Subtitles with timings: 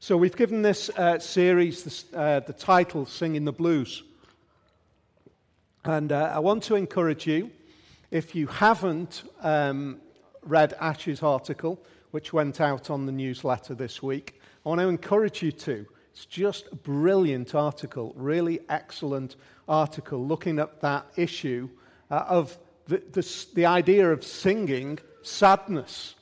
[0.00, 4.04] So, we've given this uh, series uh, the title Singing the Blues.
[5.84, 7.50] And uh, I want to encourage you,
[8.12, 10.00] if you haven't um,
[10.44, 15.42] read Ash's article, which went out on the newsletter this week, I want to encourage
[15.42, 15.84] you to.
[16.12, 19.34] It's just a brilliant article, really excellent
[19.68, 21.68] article looking at that issue
[22.08, 22.56] uh, of
[22.86, 26.14] the, the, the, idea of singing sadness.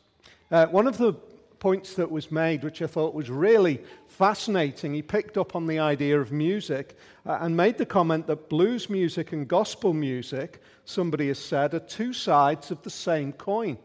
[0.50, 1.12] Uh, one of the
[1.58, 4.94] points that was made, which I thought was really fascinating.
[4.94, 8.90] He picked up on the idea of music uh, and made the comment that blues
[8.90, 13.78] music and gospel music, somebody has said, are two sides of the same coin.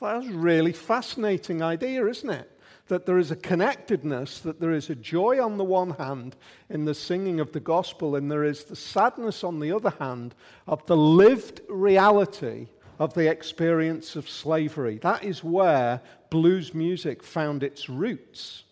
[0.00, 2.50] That's a really fascinating idea, isn't it?
[2.88, 6.36] That there is a connectedness, that there is a joy on the one hand
[6.68, 10.34] in the singing of the gospel, and there is the sadness on the other hand
[10.66, 12.66] of the lived reality
[12.98, 14.98] of the experience of slavery.
[14.98, 18.64] That is where blues music found its roots.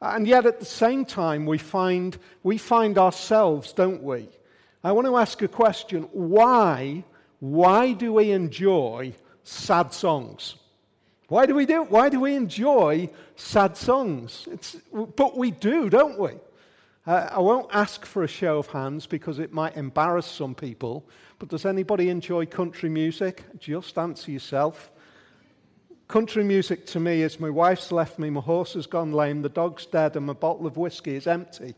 [0.00, 4.28] And yet, at the same time, we find, we find ourselves, don't we?
[4.84, 7.04] I want to ask a question why,
[7.40, 10.56] why do we enjoy sad songs?
[11.28, 11.82] Why do we do?
[11.82, 14.46] Why do we enjoy sad songs?
[14.50, 16.32] It's, but we do, don't we?
[17.06, 21.08] Uh, I won't ask for a show of hands because it might embarrass some people.
[21.38, 23.44] But does anybody enjoy country music?
[23.60, 24.90] Just answer yourself.
[26.08, 29.48] Country music to me is my wife's left me, my horse has gone lame, the
[29.48, 31.74] dog's dead, and my bottle of whiskey is empty.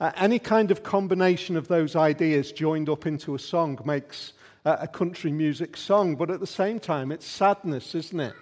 [0.00, 4.32] Uh, any kind of combination of those ideas joined up into a song makes
[4.64, 8.34] uh, a country music song, but at the same time, it's sadness, isn't it?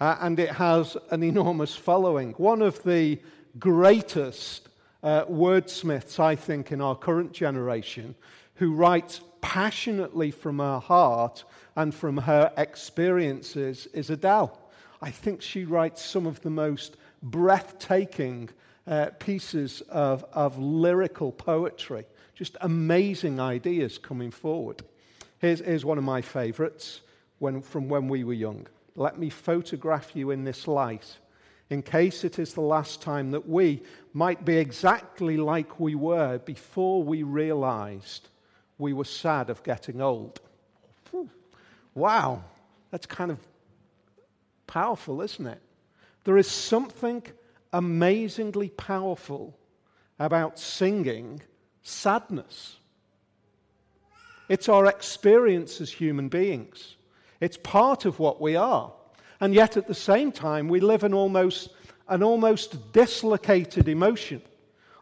[0.00, 2.32] Uh, and it has an enormous following.
[2.32, 3.20] One of the
[3.58, 4.67] greatest
[5.02, 8.14] uh, wordsmiths, I think, in our current generation,
[8.54, 11.44] who writes passionately from her heart
[11.76, 14.58] and from her experiences is Adele.
[15.00, 18.50] I think she writes some of the most breathtaking
[18.86, 22.04] uh, pieces of, of lyrical poetry,
[22.34, 24.82] just amazing ideas coming forward.
[25.38, 27.02] Here's, here's one of my favorites
[27.38, 28.66] when, from when we were young.
[28.96, 31.18] Let me photograph you in this light,
[31.70, 36.38] in case it is the last time that we might be exactly like we were
[36.38, 38.28] before we realized
[38.78, 40.40] we were sad of getting old.
[41.94, 42.44] Wow,
[42.90, 43.38] that's kind of
[44.66, 45.60] powerful, isn't it?
[46.24, 47.22] There is something
[47.72, 49.58] amazingly powerful
[50.18, 51.42] about singing
[51.82, 52.76] sadness.
[54.48, 56.96] It's our experience as human beings.
[57.40, 58.92] It's part of what we are.
[59.40, 61.70] And yet at the same time, we live in almost,
[62.08, 64.42] an almost dislocated emotion.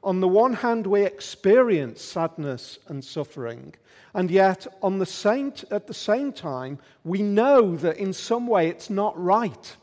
[0.03, 3.75] On the one hand, we experience sadness and suffering,
[4.15, 8.69] and yet on the same, at the same time, we know that in some way
[8.69, 9.77] it's not right.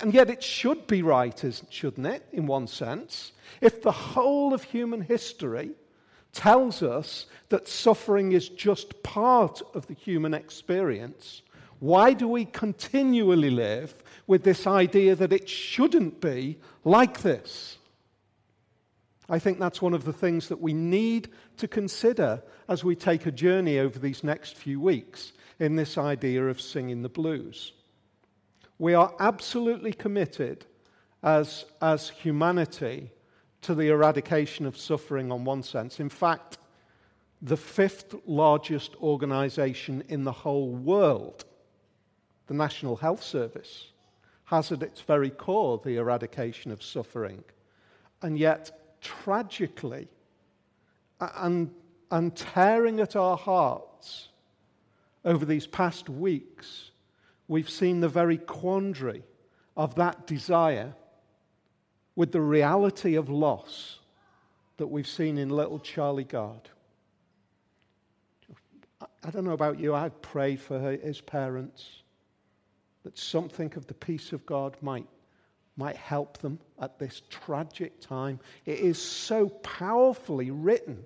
[0.00, 3.32] And yet it should be right, shouldn't it, in one sense?
[3.60, 5.70] If the whole of human history
[6.32, 11.42] tells us that suffering is just part of the human experience,
[11.80, 13.94] why do we continually live
[14.26, 17.78] with this idea that it shouldn't be like this?
[19.28, 23.26] I think that's one of the things that we need to consider as we take
[23.26, 27.72] a journey over these next few weeks in this idea of singing the blues.
[28.78, 30.66] We are absolutely committed
[31.22, 33.10] as, as humanity
[33.62, 36.00] to the eradication of suffering, on one sense.
[36.00, 36.58] In fact,
[37.40, 41.44] the fifth largest organization in the whole world,
[42.46, 43.92] the National Health Service,
[44.44, 47.42] has at its very core the eradication of suffering.
[48.22, 50.08] And yet, tragically
[51.20, 51.70] and,
[52.10, 54.28] and tearing at our hearts
[55.24, 56.90] over these past weeks,
[57.48, 59.24] we've seen the very quandary
[59.76, 60.94] of that desire
[62.16, 63.98] with the reality of loss
[64.76, 66.68] that we've seen in little Charlie Gard.
[69.22, 72.03] I don't know about you, I've prayed for his parents
[73.04, 75.06] that something of the peace of God might
[75.76, 78.38] might help them at this tragic time.
[78.64, 81.04] It is so powerfully written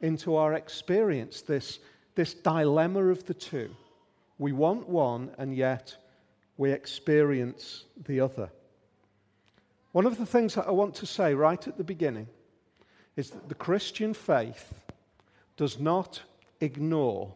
[0.00, 1.78] into our experience, this,
[2.14, 3.70] this dilemma of the two.
[4.38, 5.96] We want one, and yet
[6.56, 8.50] we experience the other.
[9.92, 12.28] One of the things that I want to say right at the beginning
[13.16, 14.74] is that the Christian faith
[15.56, 16.20] does not
[16.60, 17.34] ignore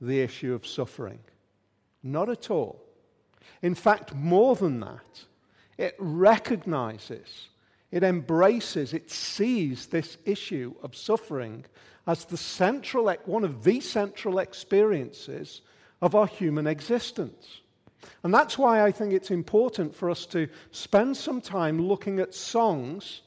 [0.00, 1.20] the issue of suffering.
[2.02, 2.82] Not at all.
[3.62, 5.24] In fact, more than that,
[5.78, 7.48] it recognizes,
[7.90, 11.64] it embraces, it sees this issue of suffering
[12.06, 15.62] as the central, one of the central experiences
[16.00, 17.60] of our human existence.
[18.24, 22.34] And that's why I think it's important for us to spend some time looking at
[22.34, 23.22] songs.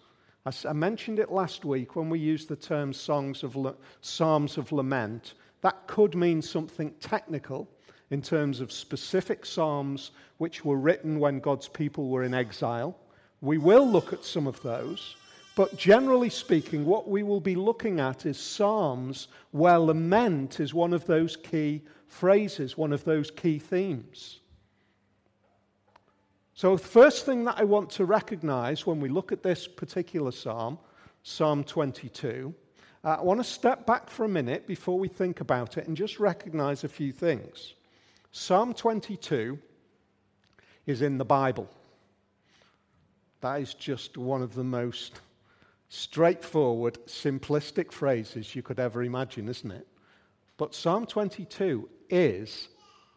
[0.46, 3.58] I mentioned it last week when we used the term songs of
[4.02, 5.34] Psalms of Lament.
[5.62, 7.68] That could mean something technical
[8.12, 12.98] in terms of specific Psalms which were written when God's people were in exile.
[13.42, 15.16] We will look at some of those.
[15.56, 20.94] But generally speaking, what we will be looking at is Psalms where lament is one
[20.94, 24.40] of those key phrases, one of those key themes.
[26.54, 30.32] So, the first thing that I want to recognize when we look at this particular
[30.32, 30.78] psalm,
[31.24, 32.54] Psalm 22,
[33.04, 35.98] uh, I want to step back for a minute before we think about it and
[35.98, 37.74] just recognize a few things.
[38.38, 39.58] Psalm 22
[40.86, 41.70] is in the Bible.
[43.40, 45.22] That is just one of the most
[45.88, 49.88] straightforward, simplistic phrases you could ever imagine, isn't it?
[50.58, 52.68] But Psalm 22 is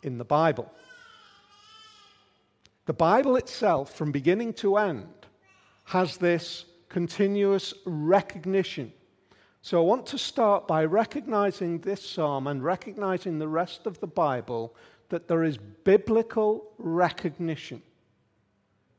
[0.05, 0.73] in the Bible.
[2.87, 5.27] The Bible itself, from beginning to end,
[5.87, 8.93] has this continuous recognition.
[9.63, 14.07] So I want to start by recognizing this psalm and recognizing the rest of the
[14.07, 14.77] Bible
[15.09, 17.83] that there is biblical recognition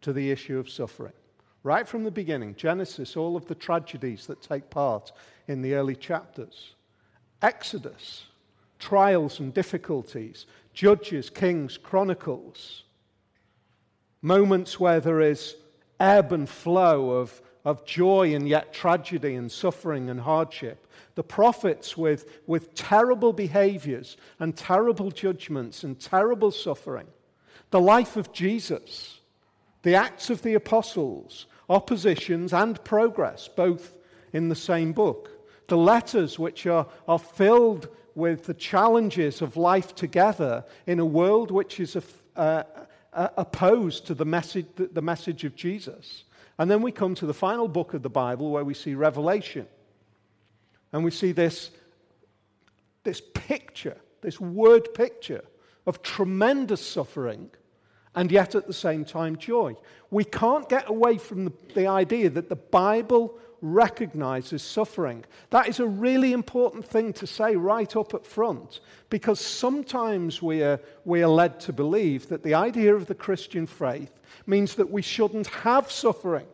[0.02, 1.14] to the issue of suffering.
[1.64, 5.12] Right from the beginning, Genesis, all of the tragedies that take part
[5.48, 6.74] in the early chapters,
[7.42, 8.26] Exodus,
[8.80, 12.84] trials and difficulties, Judges, Kings, Chronicles,
[14.22, 15.56] moments where there is
[16.00, 20.88] ebb and flow of, of joy and yet tragedy and suffering and hardship.
[21.16, 27.08] The prophets with, with terrible behaviors and terrible judgments and terrible suffering.
[27.72, 29.20] The life of Jesus,
[29.84, 33.94] the Acts of the Apostles, oppositions and progress, both
[34.34, 35.30] in the same book.
[35.68, 41.52] The letters, which are, are filled with the challenges of life together in a world
[41.52, 42.04] which is a,
[42.36, 42.64] uh,
[43.14, 46.24] uh, opposed to the message, the message of Jesus.
[46.60, 49.66] And then we come to the final book of the Bible where we see Revelation.
[50.92, 51.72] And we see this,
[53.04, 55.46] this picture, this word picture
[55.88, 57.50] of tremendous suffering
[58.14, 59.76] and yet at the same time joy.
[60.12, 65.26] We can't get away from the, the idea that the Bible recognizes suffering.
[65.50, 68.80] That is a really important thing to say right up at front
[69.10, 73.68] because sometimes we are, we are led to believe that the idea of the Christian
[73.68, 76.48] faith means that we shouldn't have suffering,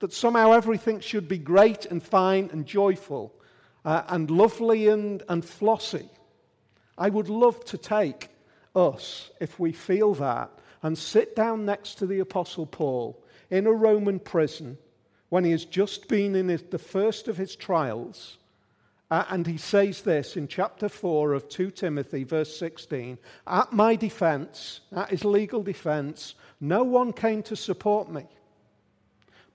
[0.00, 3.34] that somehow everything should be great and fine and joyful
[3.84, 6.08] uh, and lovely and, and flossy.
[6.96, 8.28] I would love to take
[8.74, 10.50] us, if we feel that,
[10.82, 14.78] and sit down next to the Apostle Paul in a Roman prison
[15.34, 18.38] when he has just been in his, the first of his trials.
[19.10, 23.96] Uh, and he says this in chapter 4 of 2 Timothy, verse 16 At my
[23.96, 28.26] defense, at his legal defense, no one came to support me,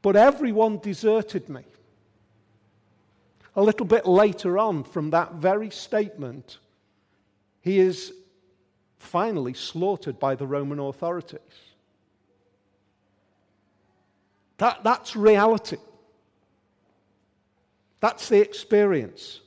[0.01, 1.63] but everyone deserted me.
[3.55, 6.57] A little bit later on from that very statement,
[7.61, 8.11] he is
[8.97, 11.68] finally slaughtered by the Roman authorities.
[14.59, 15.77] That, that's reality.
[18.01, 19.41] That's the experience.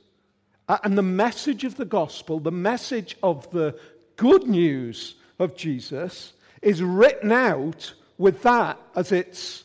[0.67, 3.79] And the message of the gospel, the message of the
[4.15, 9.63] good news of Jesus, is written out with that as its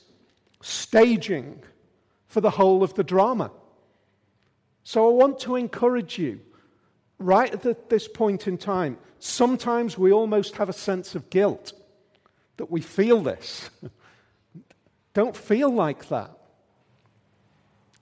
[0.60, 1.62] staging
[2.26, 3.50] for the whole of the drama.
[4.84, 6.40] So I want to encourage you,
[7.18, 11.72] right at this point in time, sometimes we almost have a sense of guilt
[12.58, 13.70] that we feel this.
[15.18, 16.30] Don't feel like that.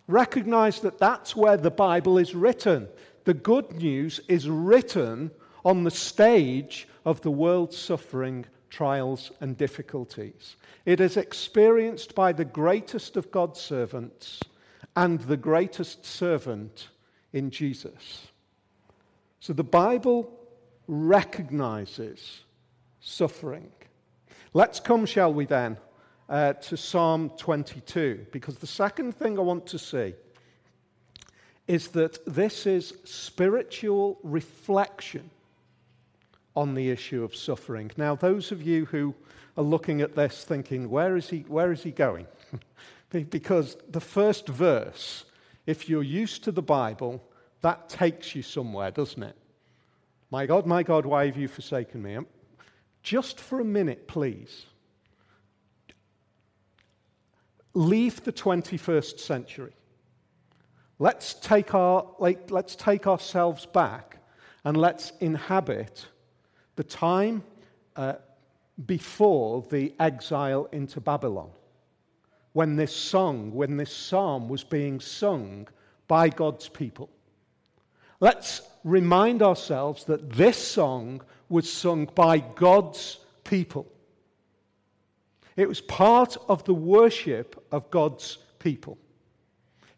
[0.07, 2.89] Recognize that that's where the Bible is written.
[3.25, 5.31] The good news is written
[5.65, 10.57] on the stage of the world's suffering, trials, and difficulties.
[10.85, 14.39] It is experienced by the greatest of God's servants
[14.95, 16.89] and the greatest servant
[17.33, 18.27] in Jesus.
[19.41, 20.39] So the Bible
[20.87, 22.41] recognizes
[23.01, 23.73] suffering.
[24.53, 25.79] Let's come, shall we then,
[26.29, 30.15] uh, to Psalm 22, because the second thing I want to see
[31.67, 35.31] is that this is spiritual reflection
[36.55, 37.91] on the issue of suffering.
[37.97, 39.15] Now, those of you who
[39.57, 42.27] are looking at this thinking, where is he, where is he going?
[43.31, 45.25] because the first verse,
[45.67, 47.23] if you're used to the Bible,
[47.63, 49.37] that takes you somewhere, doesn't it?
[50.31, 52.19] My God, my God, why have you forsaken me?
[53.03, 54.67] Just for a minute, please.
[57.77, 59.73] Leave the 21st century.
[60.99, 64.17] Let's take, our, like, let's take ourselves back
[64.65, 66.07] and let's inhabit
[66.77, 67.45] the time
[67.95, 68.15] uh,
[68.87, 71.51] before the exile into Babylon.
[72.55, 75.69] When this song, when this psalm was being sung
[76.09, 77.11] by God's people.
[78.21, 83.87] Let's remind ourselves that this song was sung by God's people.
[85.57, 88.99] It was part of the worship of God's people.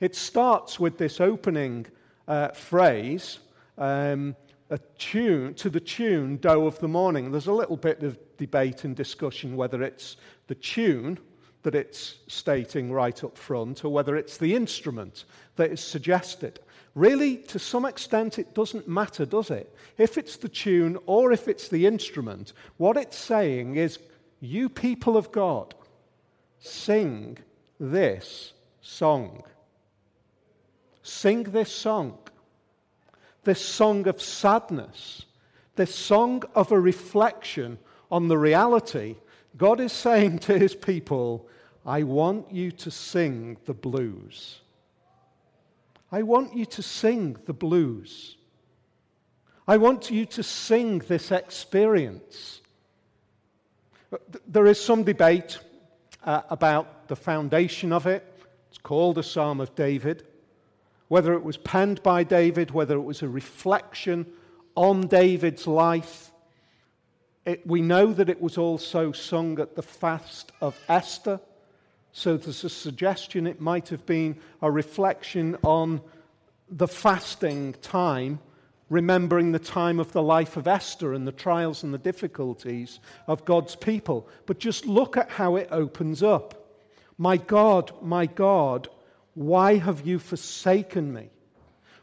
[0.00, 1.86] It starts with this opening
[2.28, 3.40] uh, phrase,
[3.76, 4.36] um,
[4.70, 8.84] a tune to the tune "Doe of the Morning." There's a little bit of debate
[8.84, 11.18] and discussion whether it's the tune
[11.62, 15.24] that it's stating right up front or whether it's the instrument
[15.56, 16.60] that is suggested.
[16.94, 19.74] Really, to some extent, it doesn't matter, does it?
[19.98, 23.98] If it's the tune or if it's the instrument, what it's saying is,
[24.40, 25.74] You people of God,
[26.58, 27.38] sing
[27.80, 29.42] this song.
[31.02, 32.18] Sing this song.
[33.44, 35.24] This song of sadness,
[35.76, 37.78] this song of a reflection
[38.10, 39.16] on the reality.
[39.56, 41.48] God is saying to his people,
[41.86, 44.60] I want you to sing the blues.
[46.12, 48.36] I want you to sing the blues.
[49.66, 52.60] I want you to sing this experience.
[54.46, 55.58] There is some debate
[56.24, 58.24] uh, about the foundation of it.
[58.70, 60.26] It's called a Psalm of David.
[61.08, 64.26] Whether it was penned by David, whether it was a reflection
[64.74, 66.30] on David's life.
[67.44, 71.40] It, we know that it was also sung at the fast of Esther.
[72.12, 76.00] So there's a suggestion it might have been a reflection on
[76.70, 78.38] the fasting time,
[78.88, 83.44] remembering the time of the life of Esther and the trials and the difficulties of
[83.44, 84.28] God's people.
[84.46, 86.54] But just look at how it opens up.
[87.18, 88.88] My God, my God,
[89.34, 91.30] why have you forsaken me?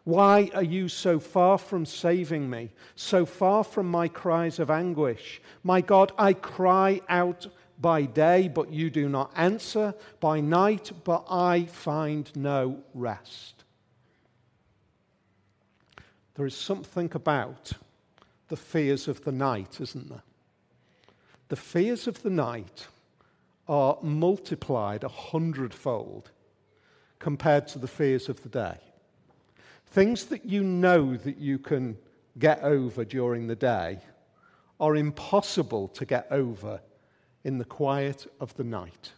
[0.04, 5.42] Why are you so far from saving me, so far from my cries of anguish?
[5.64, 7.48] My God, I cry out
[7.80, 13.55] by day, but you do not answer, by night, but I find no rest.
[16.36, 17.72] There is something about
[18.50, 20.24] the fears of the night, isn't there?
[21.48, 22.88] The fears of the night
[23.68, 26.32] are multiplied a hundredfold
[27.20, 28.78] compared to the fears of the day.
[29.88, 31.98] Things that you know that you can
[32.38, 34.00] get over during the day
[34.80, 36.82] are impossible to get over
[37.46, 39.12] in the quiet of the night.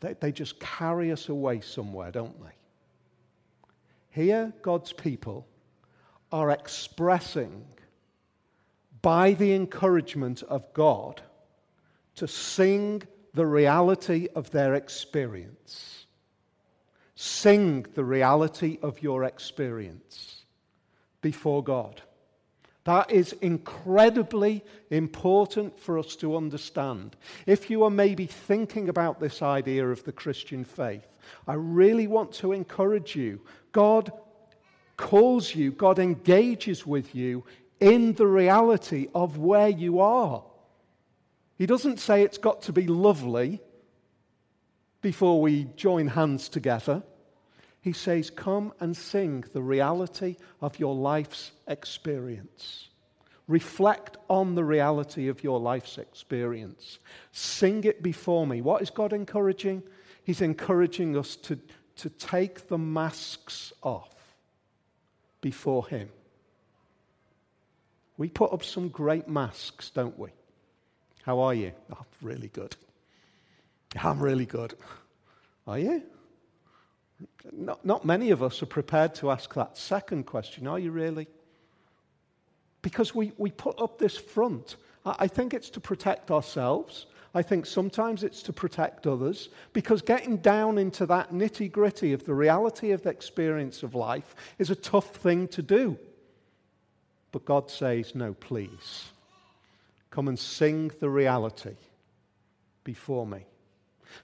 [0.00, 2.52] They, they just carry us away somewhere, don't they?
[4.10, 5.46] Here, God's people
[6.32, 7.64] are expressing,
[9.02, 11.22] by the encouragement of God,
[12.16, 13.02] to sing
[13.34, 16.06] the reality of their experience.
[17.16, 20.44] Sing the reality of your experience
[21.20, 22.02] before God.
[22.84, 27.16] That is incredibly important for us to understand.
[27.46, 31.06] If you are maybe thinking about this idea of the Christian faith,
[31.46, 33.40] I really want to encourage you.
[33.72, 34.12] God
[34.96, 37.44] calls you, God engages with you
[37.80, 40.42] in the reality of where you are.
[41.56, 43.60] He doesn't say it's got to be lovely
[45.00, 47.02] before we join hands together.
[47.80, 52.88] He says, Come and sing the reality of your life's experience.
[53.46, 56.98] Reflect on the reality of your life's experience.
[57.30, 58.62] Sing it before me.
[58.62, 59.82] What is God encouraging?
[60.24, 61.58] He's encouraging us to,
[61.96, 64.13] to take the masks off
[65.44, 66.08] before Him.
[68.16, 70.30] We put up some great masks, don't we?
[71.22, 71.72] How are you?
[71.92, 72.74] Oh, I'm oh, really good.
[74.02, 74.74] I'm really good.
[75.66, 76.02] Are you?
[77.52, 81.28] Not, not many of us are prepared to ask that second question Are you really?
[82.80, 84.76] Because we, we put up this front.
[85.04, 87.06] I, think it's to protect ourselves.
[87.34, 92.24] I think sometimes it's to protect others because getting down into that nitty gritty of
[92.24, 95.98] the reality of the experience of life is a tough thing to do.
[97.32, 99.10] But God says, No, please.
[100.10, 101.74] Come and sing the reality
[102.84, 103.46] before me.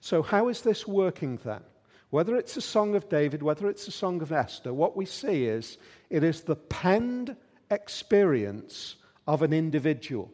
[0.00, 1.62] So, how is this working then?
[2.10, 5.46] Whether it's a song of David, whether it's a song of Esther, what we see
[5.46, 7.36] is it is the penned
[7.70, 8.96] experience
[9.26, 10.30] of an individual.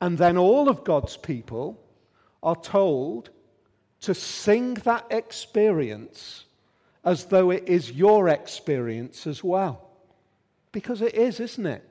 [0.00, 1.78] And then all of God's people
[2.42, 3.30] are told
[4.00, 6.44] to sing that experience
[7.04, 9.90] as though it is your experience as well.
[10.72, 11.86] Because it is, isn't it?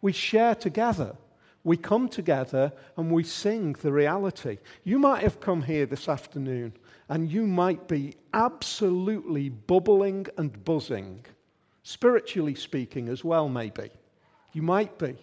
[0.00, 1.16] We share together.
[1.64, 4.58] We come together and we sing the reality.
[4.84, 6.72] You might have come here this afternoon
[7.08, 11.24] and you might be absolutely bubbling and buzzing,
[11.82, 13.90] spiritually speaking as well, maybe.
[14.52, 15.16] You might be.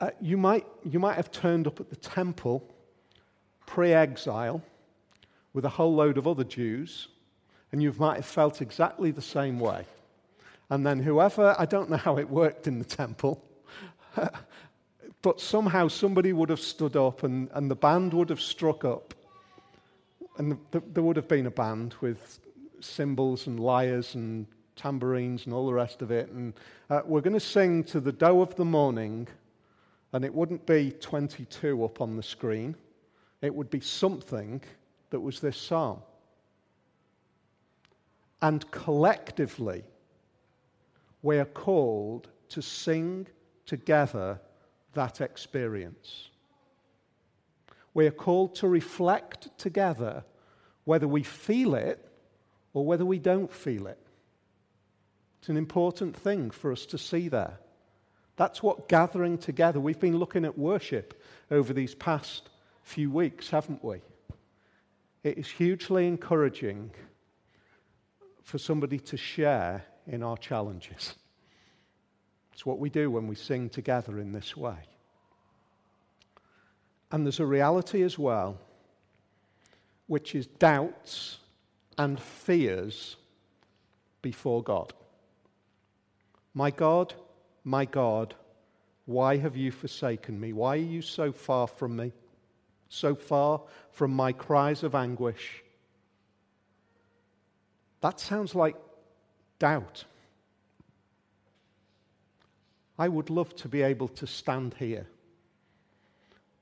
[0.00, 2.62] Uh, you, might, you might have turned up at the temple
[3.66, 4.62] pre exile
[5.52, 7.08] with a whole load of other Jews,
[7.72, 9.84] and you might have felt exactly the same way.
[10.70, 13.42] And then whoever, I don't know how it worked in the temple,
[15.22, 19.14] but somehow somebody would have stood up and, and the band would have struck up.
[20.36, 22.38] And the, the, there would have been a band with
[22.80, 26.30] cymbals and lyres and tambourines and all the rest of it.
[26.30, 26.54] And
[26.88, 29.26] uh, we're going to sing to the doe of the morning,
[30.12, 32.74] and it wouldn't be 22 up on the screen,
[33.42, 34.62] it would be something
[35.10, 36.00] that was this psalm.
[38.40, 39.84] And collectively,
[41.22, 43.26] we are called to sing
[43.66, 44.40] together
[44.94, 46.28] that experience.
[47.94, 50.24] We are called to reflect together
[50.84, 52.08] whether we feel it
[52.72, 53.98] or whether we don't feel it.
[55.40, 57.58] It's an important thing for us to see there.
[58.38, 62.50] That's what gathering together, we've been looking at worship over these past
[62.84, 64.00] few weeks, haven't we?
[65.24, 66.92] It is hugely encouraging
[68.44, 71.16] for somebody to share in our challenges.
[72.52, 74.78] It's what we do when we sing together in this way.
[77.10, 78.60] And there's a reality as well,
[80.06, 81.38] which is doubts
[81.98, 83.16] and fears
[84.22, 84.92] before God.
[86.54, 87.14] My God,
[87.68, 88.34] my God,
[89.04, 90.52] why have you forsaken me?
[90.52, 92.12] Why are you so far from me?
[92.88, 93.60] So far
[93.90, 95.62] from my cries of anguish?
[98.00, 98.76] That sounds like
[99.58, 100.04] doubt.
[102.98, 105.06] I would love to be able to stand here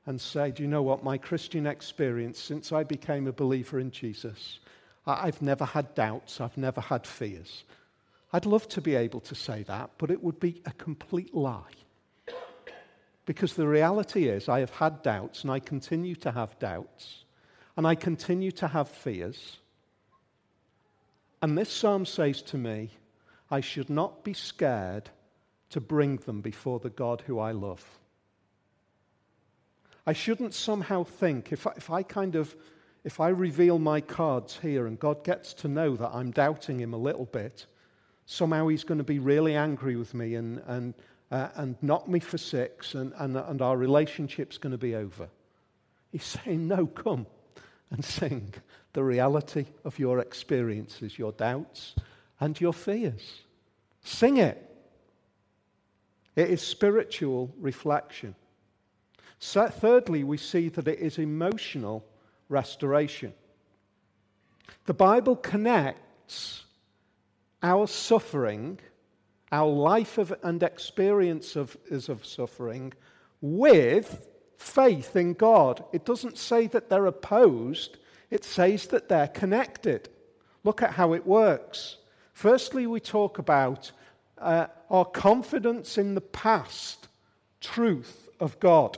[0.06, 1.04] and say, Do you know what?
[1.04, 4.58] My Christian experience since I became a believer in Jesus,
[5.06, 7.62] I've never had doubts, I've never had fears.
[8.37, 11.73] I'd love to be able to say that, but it would be a complete lie.
[13.25, 17.25] Because the reality is, I have had doubts and I continue to have doubts
[17.78, 19.57] and I continue to have fears.
[21.40, 22.90] And this psalm says to me,
[23.51, 25.09] I should not be scared
[25.70, 27.83] to bring them before the God who I love.
[30.07, 32.55] I shouldn't somehow think, if I, if I kind of,
[33.03, 36.92] if I reveal my cards here and God gets to know that I'm doubting him
[36.92, 37.64] a little bit,
[38.26, 40.94] somehow he's going to be really angry with me and, and,
[41.30, 45.28] uh, and knock me for six and, and, and our relationship's going to be over.
[46.12, 47.26] He's saying, No, come
[47.90, 48.52] and sing
[48.92, 51.94] the reality of your experiences, your doubts,
[52.40, 53.40] and your fears.
[54.02, 54.62] Sing it.
[56.34, 58.34] It is spiritual reflection.
[59.38, 62.04] So, thirdly, we see that it is emotional
[62.48, 63.32] restoration.
[64.86, 66.65] The Bible connects
[67.66, 68.79] our suffering,
[69.50, 72.92] our life of, and experience of, is of suffering,
[73.40, 75.85] with faith in God.
[75.92, 77.98] It doesn't say that they're opposed,
[78.31, 80.09] it says that they're connected.
[80.62, 81.96] Look at how it works.
[82.33, 83.90] Firstly, we talk about
[84.38, 87.09] uh, our confidence in the past
[87.61, 88.96] truth of God.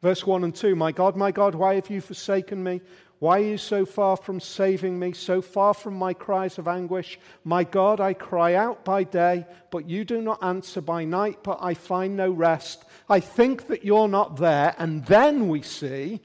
[0.00, 2.80] Verse 1 and 2 My God, my God, why have you forsaken me?
[3.18, 7.18] Why are you so far from saving me, so far from my cries of anguish?
[7.44, 11.58] My God, I cry out by day, but you do not answer by night, but
[11.62, 12.84] I find no rest.
[13.08, 14.74] I think that you're not there.
[14.78, 16.20] And then we see,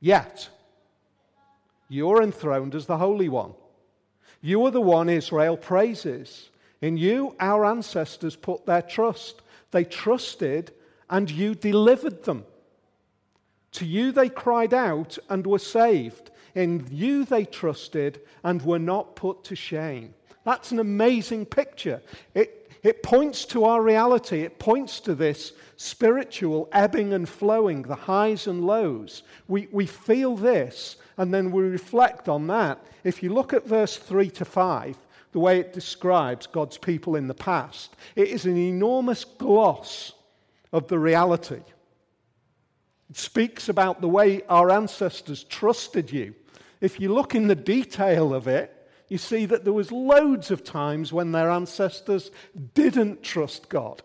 [0.00, 0.48] yet,
[1.88, 3.54] you're enthroned as the Holy One.
[4.40, 6.50] You are the one Israel praises.
[6.80, 9.40] In you, our ancestors put their trust.
[9.70, 10.72] They trusted
[11.08, 12.44] and you delivered them.
[13.72, 16.30] To you they cried out and were saved.
[16.54, 20.14] In you they trusted and were not put to shame.
[20.44, 22.02] That's an amazing picture.
[22.34, 24.42] It, it points to our reality.
[24.42, 29.22] It points to this spiritual ebbing and flowing, the highs and lows.
[29.48, 32.84] We, we feel this and then we reflect on that.
[33.04, 34.96] If you look at verse 3 to 5,
[35.32, 40.12] the way it describes God's people in the past, it is an enormous gloss
[40.72, 41.62] of the reality.
[43.12, 46.34] Speaks about the way our ancestors trusted you.
[46.80, 48.74] If you look in the detail of it,
[49.08, 52.30] you see that there was loads of times when their ancestors
[52.74, 54.02] didn't trust God.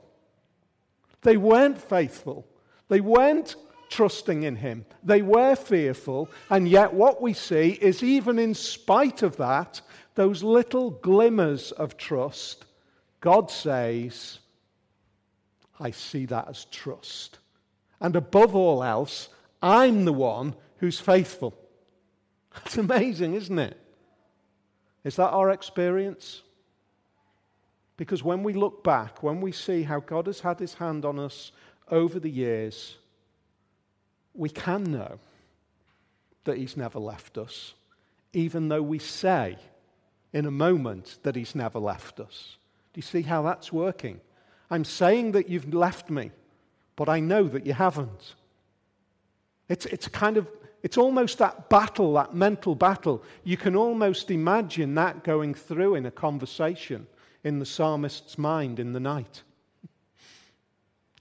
[1.21, 2.45] They weren't faithful.
[2.89, 3.55] They weren't
[3.89, 4.85] trusting in him.
[5.03, 9.81] They were fearful, and yet what we see is even in spite of that,
[10.15, 12.65] those little glimmers of trust,
[13.21, 14.39] God says,
[15.79, 17.39] I see that as trust.
[17.99, 19.29] And above all else,
[19.61, 21.57] I'm the one who's faithful.
[22.53, 23.77] That's amazing, isn't it?
[25.03, 26.41] Is that our experience?
[27.95, 31.17] Because when we look back, when we see how God has had his hand on
[31.17, 31.51] us
[31.89, 32.97] over the years,
[34.33, 35.17] we can know
[36.43, 37.73] that he's never left us,
[38.33, 39.57] even though we say
[40.31, 42.57] in a moment that he's never left us.
[42.93, 44.21] Do you see how that's working?
[44.69, 46.31] I'm saying that you've left me,
[46.97, 48.33] but I know that you haven't.
[49.69, 50.47] It's, it's kind of,
[50.83, 53.23] it's almost that battle, that mental battle.
[53.45, 57.07] You can almost imagine that going through in a conversation
[57.45, 59.43] in the psalmist's mind in the night.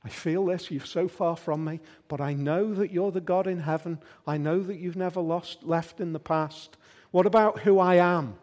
[0.03, 3.47] I feel this, you're so far from me, but I know that you're the God
[3.47, 3.99] in heaven.
[4.27, 6.77] I know that you've never lost, left in the past.
[7.11, 8.37] What about who I am?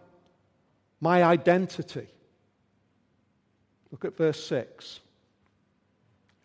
[1.00, 2.08] My identity.
[3.92, 5.00] Look at verse 6.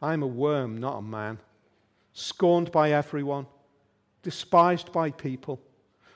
[0.00, 1.38] I'm a worm, not a man,
[2.12, 3.46] scorned by everyone,
[4.22, 5.60] despised by people.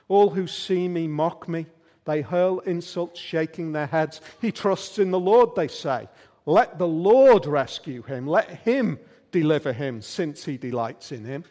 [0.07, 1.65] All who see me mock me.
[2.05, 4.21] They hurl insults, shaking their heads.
[4.41, 6.09] He trusts in the Lord, they say.
[6.45, 8.27] Let the Lord rescue him.
[8.27, 8.99] Let him
[9.31, 11.45] deliver him, since he delights in him.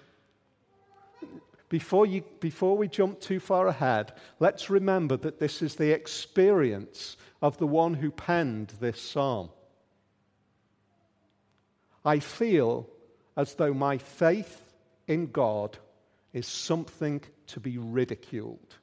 [1.70, 7.16] Before, you, before we jump too far ahead, let's remember that this is the experience
[7.40, 9.48] of the one who penned this psalm.
[12.04, 12.88] I feel
[13.36, 14.62] as though my faith
[15.06, 15.78] in God
[16.32, 18.76] is something to be ridiculed.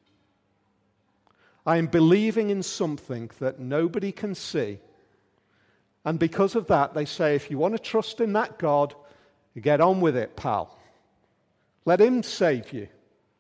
[1.66, 4.80] I am believing in something that nobody can see.
[6.06, 8.96] And because of that, they say, if you want to trust in that God,
[9.60, 10.78] get on with it, pal.
[11.86, 12.88] Let Him save you.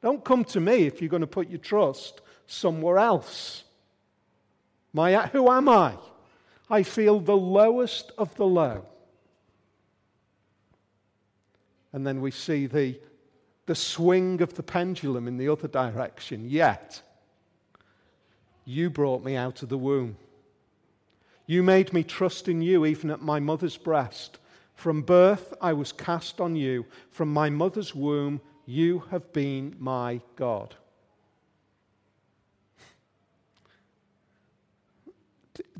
[0.02, 3.63] Don't come to me if you're going to put your trust somewhere else.
[4.94, 5.96] My, who am I?
[6.70, 8.86] I feel the lowest of the low.
[11.93, 12.99] And then we see the,
[13.65, 16.49] the swing of the pendulum in the other direction.
[16.49, 17.02] Yet,
[18.65, 20.17] you brought me out of the womb.
[21.47, 24.38] You made me trust in you even at my mother's breast.
[24.75, 26.86] From birth, I was cast on you.
[27.10, 30.75] From my mother's womb, you have been my God.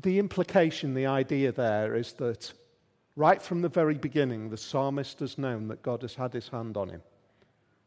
[0.02, 2.52] The implication, the idea there is that
[3.16, 6.76] right from the very beginning, the psalmist has known that God has had his hand
[6.76, 7.02] on him.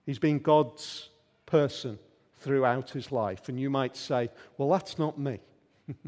[0.06, 1.10] He's been God's
[1.46, 2.00] person
[2.40, 3.48] throughout his life.
[3.50, 5.40] And you might say, well, that's not me.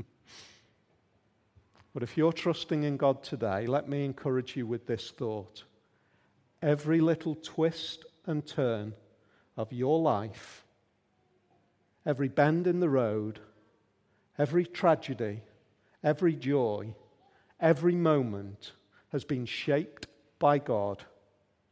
[1.93, 5.63] but if you're trusting in God today, let me encourage you with this thought.
[6.61, 8.93] Every little twist and turn
[9.55, 10.65] of your life,
[12.05, 13.39] every bend in the road,
[14.37, 15.41] every tragedy,
[16.03, 16.93] every joy,
[17.59, 18.73] every moment
[19.15, 20.07] has been shaped
[20.39, 21.01] by God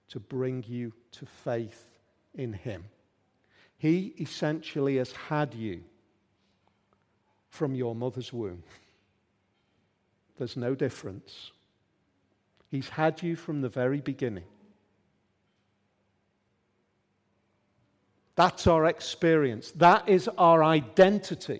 [0.07, 1.89] to bring you to faith
[2.33, 2.85] in Him.
[3.77, 5.83] He essentially has had you
[7.49, 8.63] from your mother's womb.
[10.37, 11.51] There's no difference.
[12.71, 14.45] He's had you from the very beginning.
[18.35, 19.71] That's our experience.
[19.71, 21.59] That is our identity.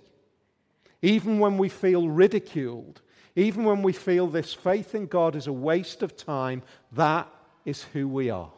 [1.02, 3.02] Even when we feel ridiculed,
[3.36, 7.28] even when we feel this faith in God is a waste of time, that
[7.65, 8.52] is who we are.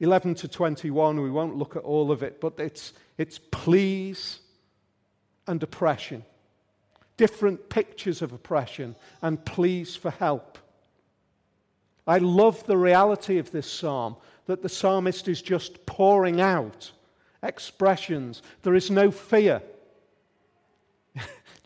[0.00, 4.40] 11 to 21, we won't look at all of it, but it's, it's pleas
[5.46, 6.24] and oppression.
[7.16, 10.58] Different pictures of oppression and pleas for help.
[12.06, 14.16] I love the reality of this psalm
[14.46, 16.92] that the psalmist is just pouring out
[17.42, 18.42] expressions.
[18.62, 19.62] There is no fear.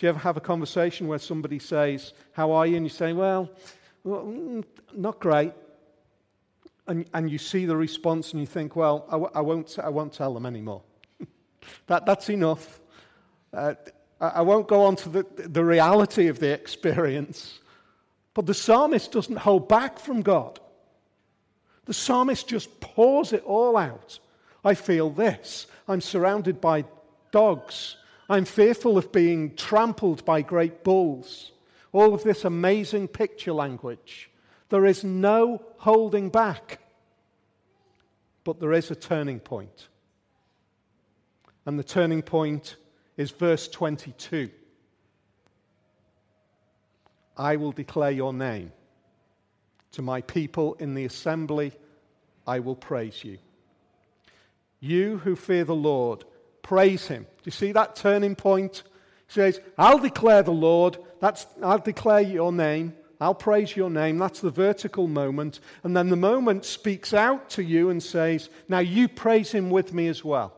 [0.02, 2.76] Do you ever have a conversation where somebody says, How are you?
[2.76, 3.48] And you say, Well,
[4.02, 5.52] well mm, not great
[6.86, 9.88] and, and you see the response and you think, well, I w- I, won't, I
[9.88, 10.82] won't tell them anymore.
[11.86, 12.80] that, that's enough.
[13.52, 13.74] Uh,
[14.20, 17.60] I, I won't go on to the, the reality of the experience.
[18.34, 20.58] But the psalmist doesn't hold back from God.
[21.84, 24.18] The psalmist just pours it all out.
[24.64, 25.66] I feel this.
[25.86, 26.84] I'm surrounded by
[27.30, 27.96] dogs.
[28.28, 31.52] I'm fearful of being trampled by great bulls.
[31.92, 34.30] All of this amazing picture language.
[34.68, 36.80] There is no holding back.
[38.44, 39.88] But there is a turning point.
[41.66, 42.76] And the turning point
[43.16, 44.50] is verse 22.
[47.36, 48.72] I will declare your name.
[49.92, 51.72] To my people in the assembly,
[52.46, 53.38] I will praise you.
[54.80, 56.24] You who fear the Lord,
[56.62, 57.24] praise him.
[57.24, 58.82] Do you see that turning point?
[59.26, 60.98] He says, I'll declare the Lord.
[61.20, 62.94] That's, I'll declare your name.
[63.20, 64.18] I'll praise your name.
[64.18, 65.60] That's the vertical moment.
[65.84, 69.94] And then the moment speaks out to you and says, Now you praise him with
[69.94, 70.52] me as well.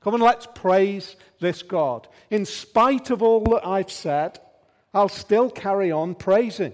[0.00, 2.08] Come on, let's praise this God.
[2.30, 4.38] In spite of all that I've said,
[4.94, 6.72] I'll still carry on praising.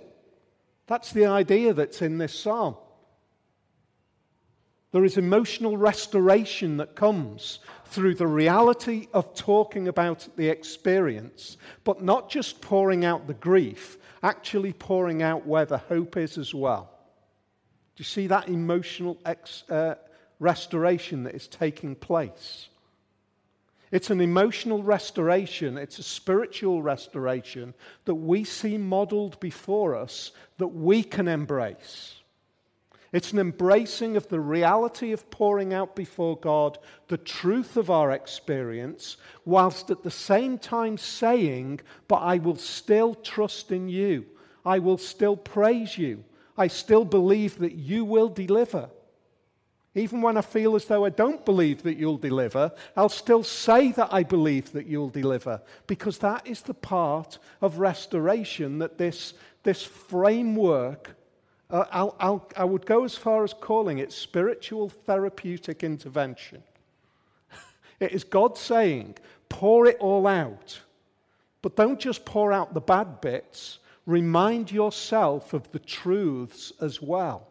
[0.87, 2.77] That's the idea that's in this psalm.
[4.93, 7.59] There is emotional restoration that comes
[7.93, 13.99] through the reality of talking about the experience, but not just pouring out the grief,
[14.23, 16.91] actually pouring out where the hope is as well.
[17.95, 19.97] Do you see that emotional ex, uh,
[20.41, 22.71] restoration that is taking place?
[23.91, 27.75] It's an emotional restoration, it's a spiritual restoration
[28.07, 32.15] that we see modeled before us that we can embrace.
[33.13, 38.11] It's an embracing of the reality of pouring out before God the truth of our
[38.11, 44.25] experience, whilst at the same time saying, But I will still trust in you.
[44.65, 46.25] I will still praise you.
[46.57, 48.89] I still believe that you will deliver.
[49.95, 53.93] Even when I feel as though I don't believe that you'll deliver, I'll still say
[53.93, 59.35] that I believe that you'll deliver because that is the part of restoration that this,
[59.65, 61.15] this framework
[61.73, 66.63] uh, I'll, I'll, I would go as far as calling it spiritual therapeutic intervention.
[68.01, 69.17] it is God saying,
[69.49, 70.81] pour it all out.
[71.63, 77.49] But don't just pour out the bad bits, remind yourself of the truths as well.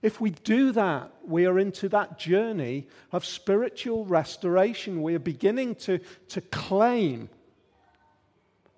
[0.00, 5.02] If we do that, we are into that journey of spiritual restoration.
[5.02, 5.98] We are beginning to,
[6.28, 7.28] to claim,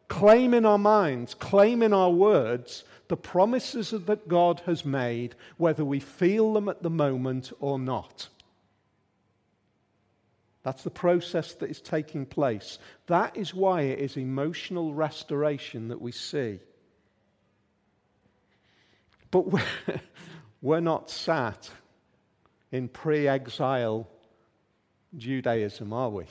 [0.09, 5.85] claim in our minds, claim in our words the promises that God has made, whether
[5.85, 8.29] we feel them at the moment or not.
[10.63, 12.81] That's the process that is taking place.
[13.07, 16.59] That is why it is emotional restoration that we see.
[19.31, 19.63] But we're,
[20.61, 21.71] we're not sat
[22.73, 24.09] in pre exile
[25.17, 26.25] Judaism, are we?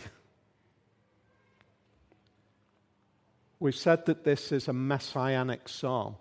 [3.60, 6.18] We've said that this is a messianic psalm.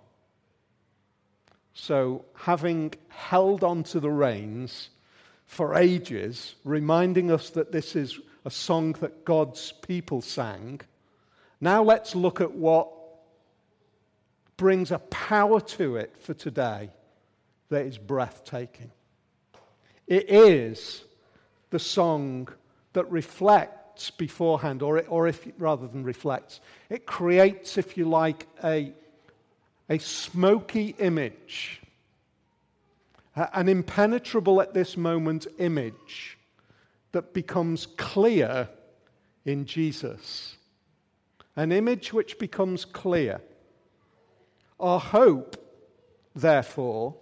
[1.75, 4.91] So, having held on to the reins
[5.47, 10.81] for ages, reminding us that this is a song that God's people sang,
[11.61, 12.89] now let's look at what
[14.57, 16.91] brings a power to it for today
[17.71, 18.93] that is breathtaking.
[20.07, 21.03] It is
[21.71, 22.49] the song
[22.93, 28.47] that reflects beforehand, or, it, or if rather than reflects, it creates, if you like,
[28.63, 28.93] a
[29.89, 31.81] a smoky image,
[33.37, 36.39] an impenetrable at this moment image
[37.13, 38.69] that becomes clear
[39.45, 40.57] in Jesus.
[41.57, 43.41] An image which becomes clear.
[44.81, 45.57] Our hope,
[46.35, 47.15] therefore,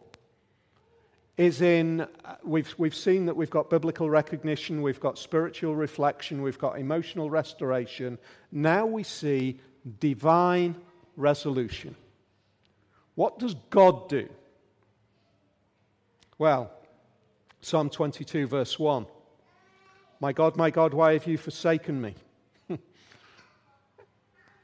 [1.36, 6.42] is in, uh, we've, we've seen that we've got biblical recognition, we've got spiritual reflection,
[6.42, 8.18] we've got emotional restoration.
[8.50, 9.60] Now we see
[9.98, 10.76] divine
[11.16, 11.96] resolution.
[13.14, 14.28] What does God do?
[16.38, 16.70] Well,
[17.60, 19.06] Psalm 22, verse 1.
[20.20, 22.14] My God, my God, why have you forsaken me?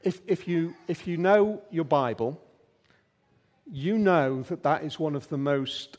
[0.03, 2.41] if, if, you, if you know your Bible,
[3.71, 5.97] you know that that is one of the most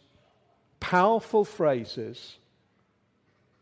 [0.81, 2.39] powerful phrases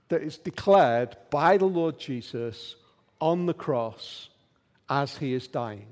[0.08, 2.76] that is declared by the Lord Jesus
[3.20, 4.30] on the cross
[4.88, 5.86] as he is dying.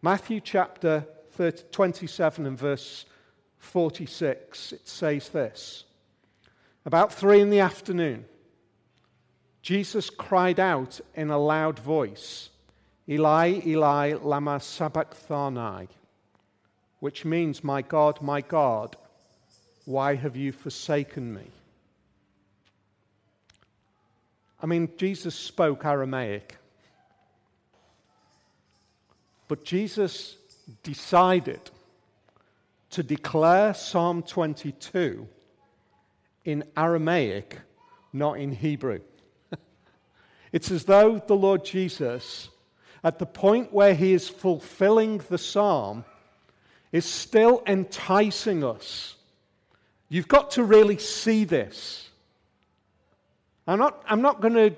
[0.00, 3.04] Matthew chapter 30, 27 and verse
[3.58, 5.84] 46, it says this
[6.84, 8.24] About three in the afternoon,
[9.62, 12.50] Jesus cried out in a loud voice,
[13.08, 15.88] Eli, Eli, Lama Sabachthani,
[17.00, 18.96] which means, My God, my God,
[19.84, 21.50] why have you forsaken me?
[24.60, 26.56] I mean, Jesus spoke Aramaic.
[29.48, 30.36] But Jesus
[30.82, 31.70] decided
[32.90, 35.26] to declare Psalm 22
[36.44, 37.58] in Aramaic,
[38.12, 39.00] not in Hebrew.
[40.52, 42.48] it's as though the Lord Jesus,
[43.02, 46.04] at the point where he is fulfilling the psalm,
[46.92, 49.16] is still enticing us.
[50.08, 52.10] You've got to really see this.
[53.66, 54.76] I'm not, I'm not going to,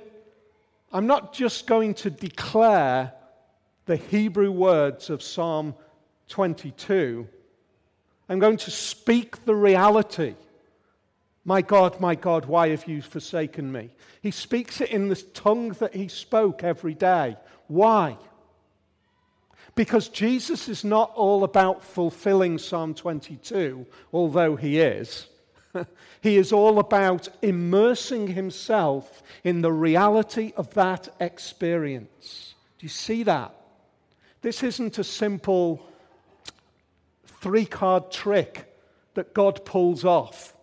[0.92, 3.12] I'm not just going to declare
[3.87, 5.74] the Hebrew words of Psalm
[6.28, 7.28] 22,
[8.28, 10.34] I'm going to speak the reality.
[11.44, 13.90] My God, my God, why have you forsaken me?
[14.22, 17.37] He speaks it in the tongue that he spoke every day.
[17.66, 18.16] Why?
[19.74, 25.26] Because Jesus is not all about fulfilling Psalm 22, although he is.
[26.22, 32.54] he is all about immersing himself in the reality of that experience.
[32.78, 33.54] Do you see that?
[34.40, 35.84] This isn't a simple
[37.44, 38.74] three card trick
[39.12, 40.57] that God pulls off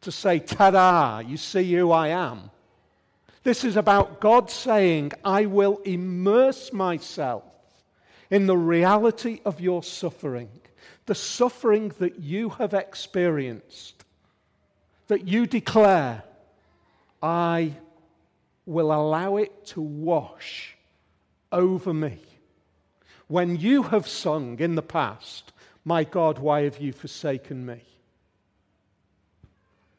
[0.00, 2.50] to say, ta da, you see who I am.
[3.42, 7.44] This is about God saying, I will immerse myself
[8.30, 10.48] in the reality of your suffering,
[11.04, 14.02] the suffering that you have experienced,
[15.08, 16.24] that you declare,
[17.22, 17.74] I
[18.64, 20.78] will allow it to wash
[21.52, 22.20] over me.
[23.28, 25.51] When you have sung in the past,
[25.84, 27.82] My God, why have you forsaken me?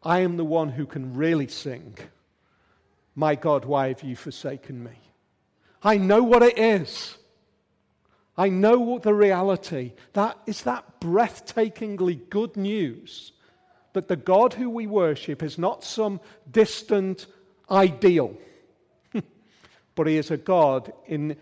[0.02, 1.98] I am the one who can really sing,
[3.16, 5.00] My God, why have you forsaken me?
[5.82, 7.18] I know what it is.
[8.38, 9.94] I know what the reality.
[10.14, 13.34] That is that breathtakingly good news
[13.94, 16.20] that the God who we worship is not some
[16.52, 17.28] distant
[17.70, 18.36] ideal,
[19.96, 21.38] but he is a God in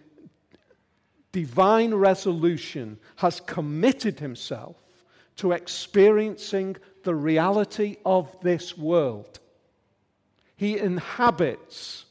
[1.32, 4.76] divine resolution, has committed himself
[5.38, 9.40] to experiencing the reality of this world.
[10.56, 12.06] He inhabits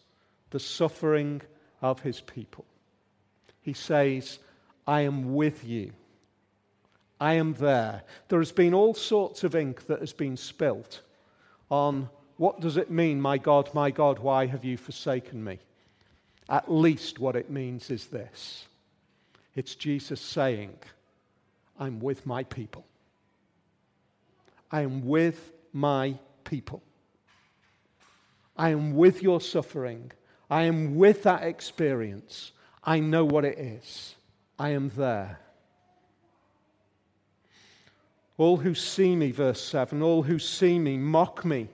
[0.51, 1.43] the suffering
[1.81, 2.65] of his people.
[3.61, 4.39] He says,
[4.87, 5.93] I am with you.
[7.21, 8.03] I am there.
[8.29, 11.03] There has been all sorts of ink that has been spilt
[11.71, 15.59] on what does it mean, my God, my God, why have you forsaken me?
[16.49, 18.65] At least what it means is this
[19.55, 20.77] it's Jesus saying,
[21.79, 22.85] I'm with my people.
[24.71, 26.83] I am with my people.
[28.57, 30.13] I am with your suffering.
[30.49, 32.53] I am with that experience.
[32.85, 34.15] I know what it is.
[34.59, 35.41] I am there.
[38.37, 41.69] All who see me, verse 7, all who see me mock me.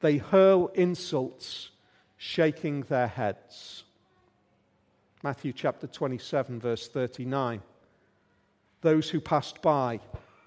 [0.00, 1.70] They hurl insults,
[2.16, 3.84] shaking their heads.
[5.22, 7.62] Matthew chapter 27, verse 39.
[8.82, 10.00] Those who passed by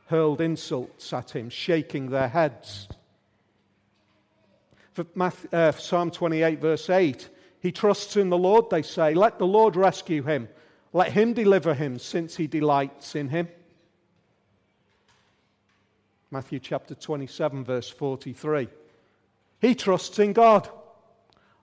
[0.08, 2.88] hurled insults at him, shaking their heads.
[4.93, 7.29] For Matthew, uh, Psalm 28, verse 8,
[7.62, 9.13] he trusts in the Lord, they say.
[9.13, 10.47] Let the Lord rescue him.
[10.93, 13.49] Let him deliver him, since he delights in him.
[16.32, 18.67] Matthew chapter 27, verse 43.
[19.62, 20.69] He trusts in God.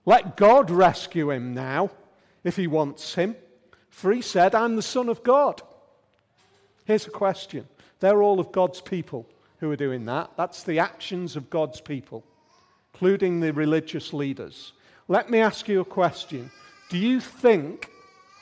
[0.05, 1.89] Let God rescue him now,
[2.47, 3.35] if he wants him.
[3.89, 5.61] For he said, I'm the Son of God.
[6.85, 7.67] Here's a question
[7.99, 9.27] they're all of God's people
[9.59, 10.31] who are doing that.
[10.37, 12.23] That's the actions of God's people,
[12.93, 14.71] including the religious leaders.
[15.07, 16.49] Let me ask you a question.
[16.89, 17.89] Do you think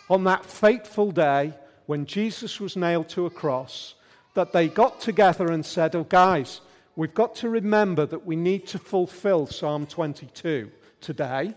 [0.10, 1.54] on that fateful day
[1.88, 3.96] when Jesus was nailed to a cross
[4.36, 6.62] that they got together and said, Oh, guys,
[6.96, 10.70] we've got to remember that we need to fulfill Psalm 22
[11.02, 11.56] today.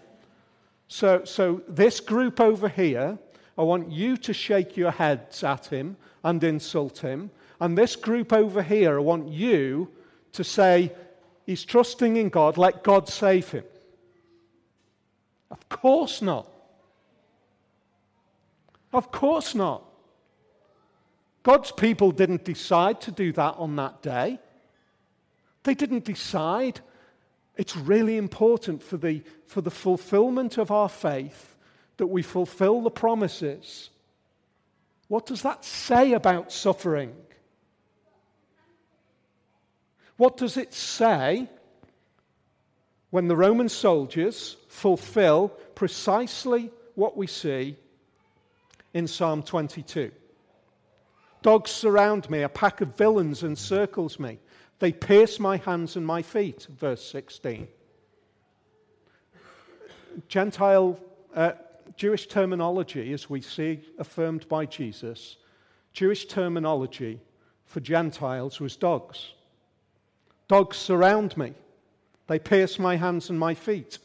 [0.88, 3.18] So, so this group over here,
[3.57, 7.31] I want you to shake your heads at him and insult him.
[7.61, 9.90] And this group over here, I want you
[10.33, 10.92] to say,
[11.48, 13.64] He's trusting in God, let God save him.
[15.51, 16.46] Of course not.
[18.92, 19.83] Of course not.
[21.42, 24.38] God's people didn't decide to do that on that day.
[25.62, 26.81] They didn't decide.
[27.59, 31.57] It's really important for the, for the fulfillment of our faith
[31.97, 33.90] that we fulfill the promises.
[35.09, 37.12] What does that say about suffering?
[40.16, 41.49] What does it say
[43.11, 47.77] when the Roman soldiers fulfill precisely what we see
[48.94, 50.12] in Psalm 22?
[51.42, 54.38] Dogs surround me, a pack of villains encircles me.
[54.79, 57.69] They pierce my hands and my feet, verse 16.
[60.29, 60.99] Gentile
[61.35, 61.53] uh,
[61.97, 65.37] Jewish terminology, as we see affirmed by Jesus,
[65.93, 67.21] Jewish terminology
[67.67, 69.33] for Gentiles was dogs.
[70.47, 71.55] Dogs surround me.
[72.29, 73.99] They pierce my hands and my feet.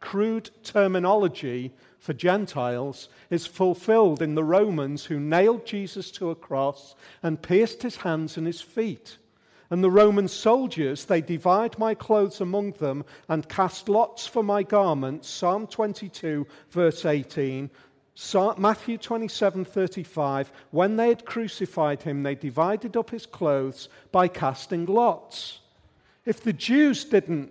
[0.00, 6.94] Crude terminology for Gentiles is fulfilled in the Romans who nailed Jesus to a cross
[7.22, 9.18] and pierced his hands and his feet.
[9.70, 14.62] And the Roman soldiers, they divide my clothes among them and cast lots for my
[14.62, 15.28] garments.
[15.28, 17.70] Psalm 22, verse 18.
[18.58, 20.52] Matthew 27, 35.
[20.70, 25.60] When they had crucified him, they divided up his clothes by casting lots.
[26.24, 27.50] If the Jews didn't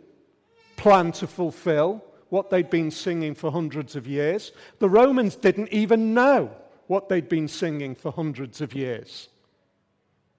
[0.78, 6.14] plan to fulfill what they'd been singing for hundreds of years, the Romans didn't even
[6.14, 6.52] know
[6.88, 9.30] what they'd been singing for hundreds of years.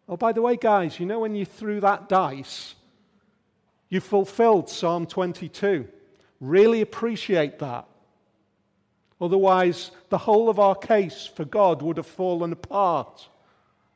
[0.08, 2.74] Oh, by the way, guys, you know when you threw that dice,
[3.88, 5.88] you fulfilled Psalm 22.
[6.40, 7.86] Really appreciate that.
[9.20, 13.28] Otherwise, the whole of our case for God would have fallen apart.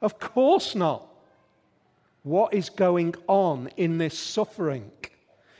[0.01, 1.07] Of course not.
[2.23, 4.91] What is going on in this suffering?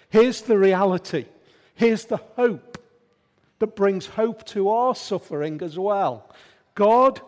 [0.09, 1.27] Here's the reality.
[1.75, 2.79] Here's the hope
[3.59, 6.31] that brings hope to our suffering as well.
[6.75, 7.21] God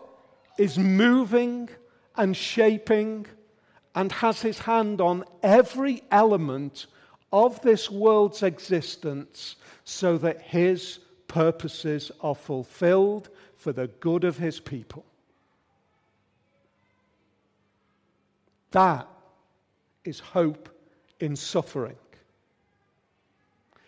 [0.57, 1.69] is moving
[2.15, 3.25] and shaping
[3.95, 6.87] and has his hand on every element
[7.31, 14.59] of this world's existence so that his purposes are fulfilled for the good of his
[14.59, 15.05] people.
[18.71, 19.07] That
[20.03, 20.69] is hope
[21.19, 21.95] in suffering.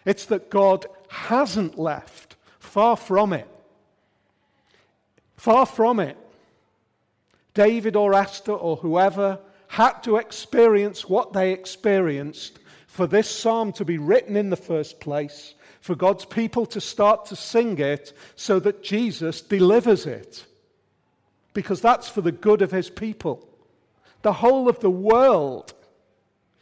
[0.05, 3.47] It's that God hasn't left, far from it.
[5.37, 6.17] Far from it.
[7.53, 13.85] David or Esther or whoever had to experience what they experienced for this psalm to
[13.85, 18.59] be written in the first place, for God's people to start to sing it so
[18.59, 20.45] that Jesus delivers it.
[21.53, 23.47] Because that's for the good of his people.
[24.21, 25.73] The whole of the world,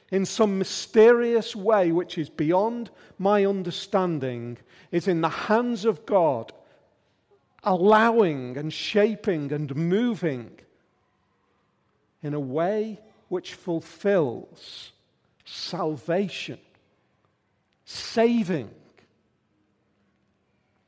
[0.09, 2.89] in some mysterious way which is beyond
[3.19, 4.57] my understanding,
[4.91, 6.53] is in the hands of God,
[7.63, 10.59] allowing and shaping and moving
[12.23, 12.99] in a way
[13.29, 14.91] which fulfills
[15.45, 16.59] salvation,
[17.85, 18.69] saving.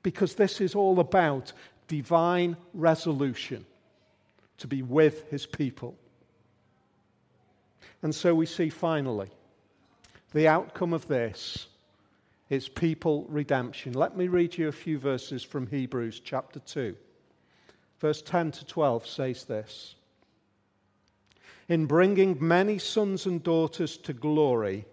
[0.01, 1.53] Because this is all about
[1.87, 3.65] divine resolution
[4.57, 5.95] to be with his people.
[8.01, 9.29] And so we see finally
[10.33, 11.67] the outcome of this
[12.49, 13.93] is people redemption.
[13.93, 16.95] Let me read you a few verses from Hebrews chapter 2.
[17.99, 19.95] Verse 10 to 12 says this
[21.69, 24.85] in bringing many sons and daughters to glory,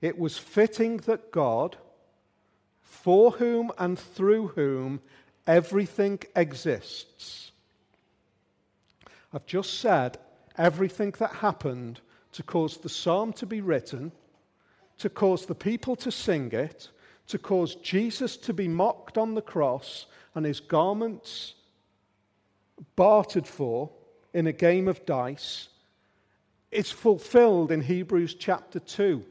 [0.00, 1.76] it was fitting that God,
[2.82, 5.00] for whom and through whom
[5.46, 7.52] everything exists,
[9.32, 10.18] I've just said
[10.56, 12.00] everything that happened
[12.32, 14.12] to cause the psalm to be written,
[14.98, 16.88] to cause the people to sing it,
[17.28, 21.54] to cause Jesus to be mocked on the cross and his garments
[22.96, 23.90] bartered for
[24.32, 25.68] in a game of dice
[26.70, 29.24] is fulfilled in Hebrews chapter 2,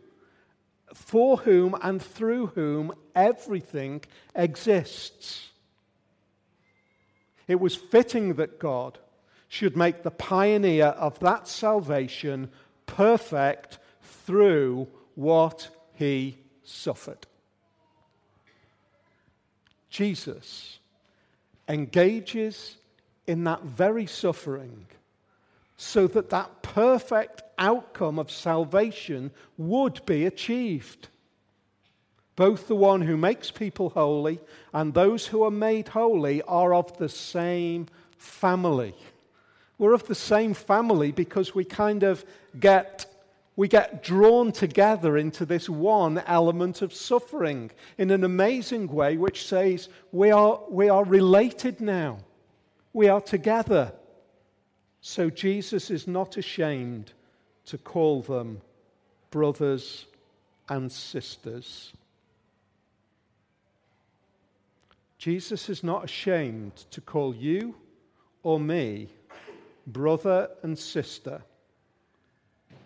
[0.93, 4.01] for whom and through whom everything
[4.35, 5.49] exists.
[7.47, 8.97] It was fitting that God
[9.47, 12.49] should make the pioneer of that salvation
[12.85, 17.25] perfect through what he suffered.
[19.89, 20.79] Jesus
[21.67, 22.76] engages
[23.27, 24.87] in that very suffering
[25.75, 31.09] so that that perfect outcome of salvation would be achieved.
[32.35, 34.39] Both the one who makes people holy
[34.73, 38.95] and those who are made holy are of the same family.
[39.77, 42.25] We're of the same family because we kind of
[42.59, 43.05] get
[43.57, 49.47] we get drawn together into this one element of suffering in an amazing way, which
[49.47, 52.19] says we are, we are related now.
[52.97, 53.93] We are together.
[55.01, 57.11] So Jesus is not ashamed
[57.67, 58.61] to call them
[59.29, 60.07] brothers
[60.67, 61.93] and sisters.
[65.19, 67.75] Jesus is not ashamed to call you
[68.41, 69.09] or me
[69.85, 71.43] brother and sister,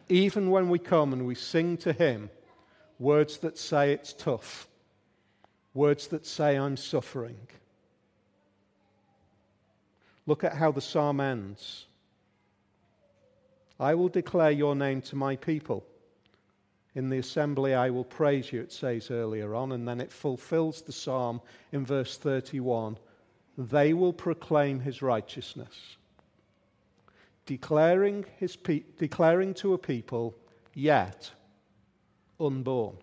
[0.10, 2.30] even when we come and we sing to him
[3.00, 4.68] words that say it's tough,
[5.74, 7.48] words that say I'm suffering.
[10.26, 11.86] Look at how the psalm ends.
[13.80, 15.84] I will declare your name to my people.
[16.94, 20.82] In the assembly, I will praise you, it says earlier on, and then it fulfills
[20.82, 21.42] the psalm
[21.72, 22.98] in verse 31.
[23.58, 25.98] They will proclaim his righteousness,
[27.46, 30.36] declaring, his pe- declaring to a people,
[30.74, 31.32] yet
[32.40, 32.98] unborn.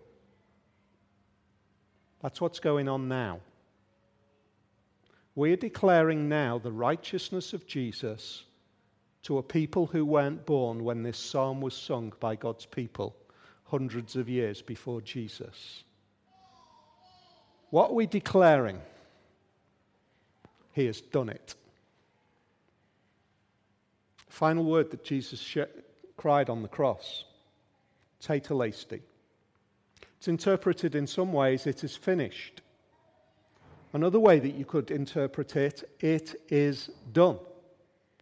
[2.22, 3.40] That's what's going on now.
[5.38, 8.42] We're declaring now the righteousness of Jesus
[9.22, 13.14] to a people who weren't born when this psalm was sung by God's people
[13.62, 15.84] hundreds of years before Jesus.
[17.70, 18.80] What are we declaring?
[20.72, 21.54] He has done it.
[24.28, 25.58] Final word that Jesus sh-
[26.16, 27.24] cried on the cross
[28.20, 29.02] Tetelestai.
[30.16, 32.60] It's interpreted in some ways, it is finished.
[33.92, 37.38] Another way that you could interpret it, it is done.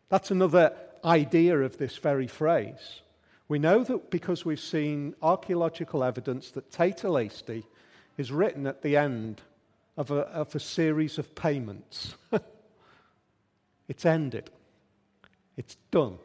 [0.09, 0.73] That's another
[1.05, 3.01] idea of this very phrase.
[3.49, 7.65] We know that because we've seen archaeological evidence that Tetelestai
[8.17, 9.43] is written at the end
[9.97, 12.15] of a, of a series of payments.
[13.89, 14.51] it's ended,
[15.57, 16.19] it's done.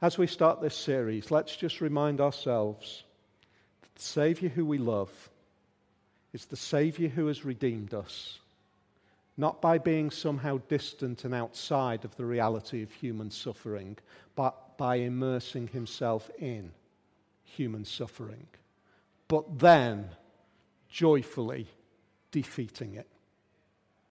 [0.00, 3.04] As we start this series, let's just remind ourselves
[3.82, 5.30] that the Savior who we love
[6.32, 8.38] is the Savior who has redeemed us,
[9.36, 13.98] not by being somehow distant and outside of the reality of human suffering,
[14.34, 16.72] but by immersing himself in
[17.44, 18.46] human suffering,
[19.28, 20.08] but then
[20.88, 21.66] joyfully
[22.30, 23.06] defeating it.